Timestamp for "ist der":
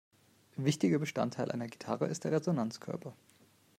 2.07-2.31